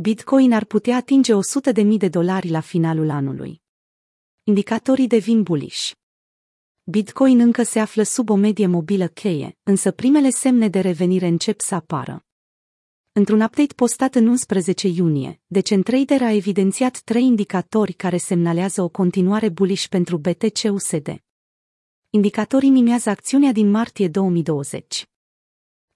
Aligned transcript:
Bitcoin 0.00 0.52
ar 0.52 0.64
putea 0.64 0.96
atinge 0.96 1.32
100.000 1.34 1.96
de 1.96 2.08
dolari 2.08 2.48
la 2.48 2.60
finalul 2.60 3.10
anului. 3.10 3.62
Indicatorii 4.42 5.06
devin 5.06 5.42
bullish. 5.42 5.90
Bitcoin 6.84 7.40
încă 7.40 7.62
se 7.62 7.78
află 7.78 8.02
sub 8.02 8.30
o 8.30 8.34
medie 8.34 8.66
mobilă 8.66 9.08
cheie, 9.08 9.58
însă 9.62 9.90
primele 9.90 10.30
semne 10.30 10.68
de 10.68 10.80
revenire 10.80 11.26
încep 11.26 11.60
să 11.60 11.74
apară. 11.74 12.26
Într-un 13.12 13.40
update 13.40 13.74
postat 13.74 14.14
în 14.14 14.26
11 14.26 14.88
iunie, 14.88 15.40
Decentrader 15.46 16.22
a 16.22 16.32
evidențiat 16.32 16.98
trei 16.98 17.24
indicatori 17.24 17.92
care 17.92 18.16
semnalează 18.16 18.82
o 18.82 18.88
continuare 18.88 19.48
bullish 19.48 19.86
pentru 19.86 20.18
BTC-USD. 20.18 21.22
Indicatorii 22.10 22.70
mimează 22.70 23.10
acțiunea 23.10 23.52
din 23.52 23.70
martie 23.70 24.08
2020. 24.08 25.08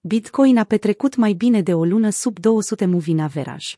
Bitcoin 0.00 0.58
a 0.58 0.64
petrecut 0.64 1.16
mai 1.16 1.32
bine 1.32 1.62
de 1.62 1.74
o 1.74 1.84
lună 1.84 2.10
sub 2.10 2.38
200 2.38 2.86
moving 2.86 3.20
average. 3.20 3.74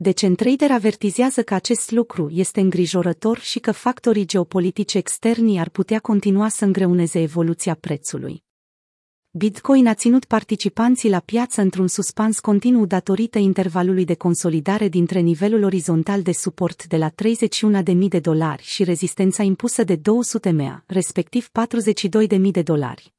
Decentrader 0.00 0.70
avertizează 0.70 1.42
că 1.42 1.54
acest 1.54 1.90
lucru 1.90 2.28
este 2.32 2.60
îngrijorător 2.60 3.38
și 3.38 3.58
că 3.58 3.72
factorii 3.72 4.26
geopolitici 4.26 4.94
externi 4.94 5.58
ar 5.58 5.68
putea 5.68 5.98
continua 5.98 6.48
să 6.48 6.64
îngreuneze 6.64 7.20
evoluția 7.20 7.74
prețului. 7.74 8.44
Bitcoin 9.30 9.86
a 9.86 9.94
ținut 9.94 10.24
participanții 10.24 11.10
la 11.10 11.20
piață 11.20 11.60
într-un 11.60 11.88
suspans 11.88 12.40
continuu 12.40 12.86
datorită 12.86 13.38
intervalului 13.38 14.04
de 14.04 14.14
consolidare 14.14 14.88
dintre 14.88 15.18
nivelul 15.18 15.62
orizontal 15.62 16.22
de 16.22 16.32
suport 16.32 16.86
de 16.86 16.96
la 16.96 17.10
31.000 17.10 18.08
de 18.08 18.18
dolari 18.18 18.62
și 18.62 18.84
rezistența 18.84 19.42
impusă 19.42 19.84
de 19.84 19.96
200 19.96 20.50
mea, 20.50 20.84
respectiv 20.86 21.48
42.000 22.28 22.50
de 22.50 22.62
dolari. 22.62 23.17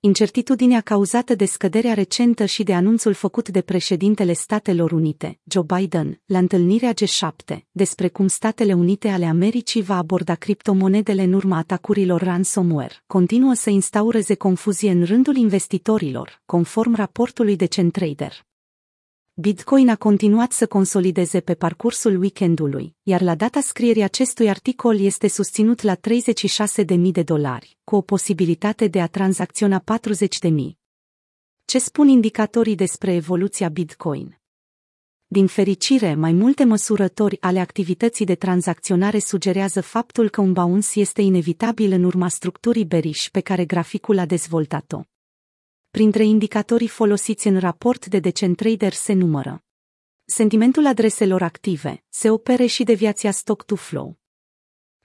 Incertitudinea 0.00 0.80
cauzată 0.80 1.34
de 1.34 1.44
scăderea 1.44 1.94
recentă 1.94 2.44
și 2.44 2.62
de 2.62 2.74
anunțul 2.74 3.12
făcut 3.12 3.48
de 3.48 3.60
președintele 3.60 4.32
Statelor 4.32 4.92
Unite, 4.92 5.40
Joe 5.44 5.64
Biden, 5.76 6.20
la 6.26 6.38
întâlnirea 6.38 6.92
G7, 6.92 7.56
despre 7.70 8.08
cum 8.08 8.26
Statele 8.26 8.72
Unite 8.72 9.08
ale 9.08 9.24
Americii 9.24 9.82
va 9.82 9.96
aborda 9.96 10.34
criptomonedele 10.34 11.22
în 11.22 11.32
urma 11.32 11.56
atacurilor 11.56 12.22
ransomware, 12.22 13.02
continuă 13.06 13.54
să 13.54 13.70
instaureze 13.70 14.34
confuzie 14.34 14.90
în 14.90 15.04
rândul 15.04 15.36
investitorilor, 15.36 16.42
conform 16.46 16.94
raportului 16.94 17.56
de 17.56 17.66
Centrader. 17.66 18.47
Bitcoin 19.40 19.88
a 19.88 19.96
continuat 19.96 20.52
să 20.52 20.66
consolideze 20.66 21.40
pe 21.40 21.54
parcursul 21.54 22.20
weekendului, 22.20 22.96
iar 23.02 23.20
la 23.20 23.34
data 23.34 23.60
scrierii 23.60 24.02
acestui 24.02 24.48
articol 24.48 25.00
este 25.00 25.28
susținut 25.28 25.82
la 25.82 25.96
36.000 25.96 27.10
de 27.12 27.22
dolari, 27.22 27.78
cu 27.84 27.96
o 27.96 28.00
posibilitate 28.00 28.86
de 28.86 29.00
a 29.00 29.06
tranzacționa 29.06 29.84
40.000. 30.42 30.50
Ce 31.64 31.78
spun 31.78 32.08
indicatorii 32.08 32.74
despre 32.74 33.14
evoluția 33.14 33.68
Bitcoin? 33.68 34.38
Din 35.26 35.46
fericire, 35.46 36.14
mai 36.14 36.32
multe 36.32 36.64
măsurători 36.64 37.40
ale 37.40 37.60
activității 37.60 38.24
de 38.24 38.34
tranzacționare 38.34 39.18
sugerează 39.18 39.80
faptul 39.80 40.28
că 40.28 40.40
un 40.40 40.52
bounce 40.52 41.00
este 41.00 41.22
inevitabil 41.22 41.92
în 41.92 42.04
urma 42.04 42.28
structurii 42.28 42.84
beriș 42.84 43.28
pe 43.28 43.40
care 43.40 43.64
graficul 43.64 44.18
a 44.18 44.26
dezvoltat-o. 44.26 45.02
Printre 45.90 46.24
indicatorii 46.24 46.88
folosiți 46.88 47.46
în 47.46 47.58
raport 47.58 48.06
de 48.06 48.18
Decentrader 48.18 48.92
se 48.92 49.12
numără 49.12 49.62
sentimentul 50.24 50.86
adreselor 50.86 51.42
active, 51.42 52.04
se 52.08 52.30
opere 52.30 52.66
și 52.66 52.84
deviația 52.84 53.30
stock-to-flow. 53.30 54.18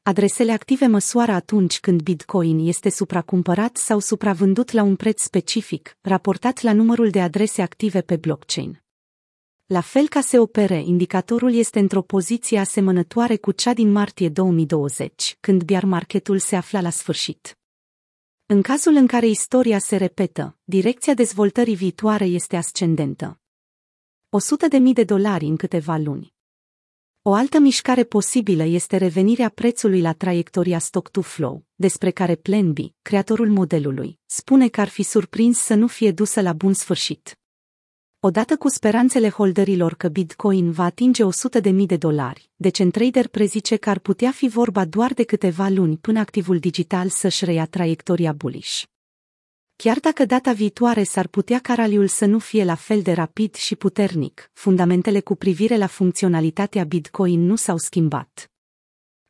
Adresele 0.01 0.51
active 0.51 0.87
măsoară 0.87 1.31
atunci 1.31 1.79
când 1.79 2.01
Bitcoin 2.01 2.67
este 2.67 2.89
supracumpărat 2.89 3.77
sau 3.77 3.99
supravândut 3.99 4.71
la 4.71 4.83
un 4.83 4.95
preț 4.95 5.21
specific, 5.21 5.97
raportat 6.01 6.61
la 6.61 6.73
numărul 6.73 7.09
de 7.09 7.21
adrese 7.21 7.61
active 7.61 8.01
pe 8.01 8.15
blockchain. 8.15 8.83
La 9.65 9.81
fel 9.81 10.07
ca 10.07 10.21
se 10.21 10.39
opere, 10.39 10.83
indicatorul 10.85 11.53
este 11.53 11.79
într-o 11.79 12.01
poziție 12.01 12.59
asemănătoare 12.59 13.37
cu 13.37 13.51
cea 13.51 13.73
din 13.73 13.91
martie 13.91 14.29
2020, 14.29 15.37
când 15.39 15.63
bear 15.63 15.83
marketul 15.83 16.39
se 16.39 16.55
afla 16.55 16.81
la 16.81 16.89
sfârșit. 16.89 17.57
În 18.53 18.61
cazul 18.61 18.95
în 18.95 19.07
care 19.07 19.27
istoria 19.27 19.79
se 19.79 19.95
repetă, 19.95 20.57
direcția 20.63 21.13
dezvoltării 21.13 21.75
viitoare 21.75 22.25
este 22.25 22.55
ascendentă. 22.55 23.39
100 24.29 24.67
de 24.67 24.77
mii 24.77 24.93
de 24.93 25.03
dolari 25.03 25.45
în 25.45 25.55
câteva 25.55 25.97
luni. 25.97 26.33
O 27.21 27.33
altă 27.33 27.59
mișcare 27.59 28.03
posibilă 28.03 28.63
este 28.63 28.97
revenirea 28.97 29.49
prețului 29.49 30.01
la 30.01 30.13
traiectoria 30.13 30.79
stock-to-flow, 30.79 31.65
despre 31.75 32.11
care 32.11 32.35
Plan 32.35 32.73
B, 32.73 32.77
creatorul 33.01 33.49
modelului, 33.49 34.19
spune 34.25 34.67
că 34.67 34.81
ar 34.81 34.89
fi 34.89 35.03
surprins 35.03 35.59
să 35.59 35.73
nu 35.73 35.87
fie 35.87 36.11
dusă 36.11 36.41
la 36.41 36.53
bun 36.53 36.73
sfârșit. 36.73 37.37
Odată 38.25 38.57
cu 38.57 38.69
speranțele 38.69 39.29
holderilor 39.29 39.93
că 39.93 40.07
Bitcoin 40.07 40.71
va 40.71 40.83
atinge 40.83 41.23
100.000 41.23 41.73
de 41.85 41.97
dolari, 41.97 42.49
Decentrader 42.55 43.27
prezice 43.27 43.75
că 43.75 43.89
ar 43.89 43.99
putea 43.99 44.31
fi 44.31 44.47
vorba 44.47 44.85
doar 44.85 45.13
de 45.13 45.23
câteva 45.23 45.67
luni 45.67 45.97
până 45.97 46.19
activul 46.19 46.59
digital 46.59 47.09
să-și 47.09 47.45
reia 47.45 47.65
traiectoria 47.65 48.31
bullish. 48.31 48.83
Chiar 49.75 49.99
dacă 49.99 50.25
data 50.25 50.51
viitoare 50.51 51.03
s-ar 51.03 51.27
putea 51.27 51.59
ca 51.59 51.73
raliul 51.73 52.07
să 52.07 52.25
nu 52.25 52.39
fie 52.39 52.63
la 52.63 52.75
fel 52.75 53.01
de 53.01 53.11
rapid 53.11 53.55
și 53.55 53.75
puternic, 53.75 54.51
fundamentele 54.53 55.19
cu 55.19 55.35
privire 55.35 55.77
la 55.77 55.87
funcționalitatea 55.87 56.83
Bitcoin 56.83 57.45
nu 57.45 57.55
s-au 57.55 57.77
schimbat. 57.77 58.52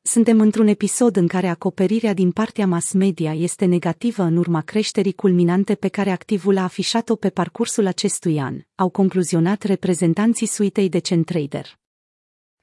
Suntem 0.05 0.39
într-un 0.39 0.67
episod 0.67 1.15
în 1.15 1.27
care 1.27 1.47
acoperirea 1.47 2.13
din 2.13 2.31
partea 2.31 2.67
mass 2.67 2.91
media 2.91 3.33
este 3.33 3.65
negativă 3.65 4.23
în 4.23 4.37
urma 4.37 4.61
creșterii 4.61 5.13
culminante 5.13 5.75
pe 5.75 5.87
care 5.87 6.11
activul 6.11 6.57
a 6.57 6.63
afișat-o 6.63 7.15
pe 7.15 7.29
parcursul 7.29 7.85
acestui 7.85 8.39
an, 8.39 8.61
au 8.75 8.89
concluzionat 8.89 9.63
reprezentanții 9.63 10.47
suitei 10.47 10.89
de 10.89 10.99
Centrader. 10.99 11.79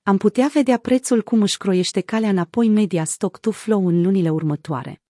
Am 0.03 0.17
putea 0.17 0.51
vedea 0.53 0.79
prețul 0.79 1.23
cum 1.23 1.43
își 1.43 1.57
croiește 1.57 2.01
calea 2.01 2.29
înapoi 2.29 2.69
media 2.69 3.05
stock 3.05 3.39
to 3.39 3.51
flow 3.51 3.87
în 3.87 4.03
lunile 4.03 4.31
următoare. 4.31 5.03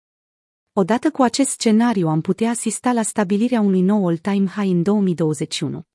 Odată 0.72 1.10
cu 1.10 1.22
acest 1.22 1.48
scenariu 1.48 2.08
am 2.08 2.20
putea 2.20 2.50
asista 2.50 2.92
la 2.92 3.02
stabilirea 3.02 3.60
unui 3.60 3.80
nou 3.80 4.06
all-time 4.06 4.46
high 4.46 4.70
în 4.70 4.82
2021. 4.82 5.89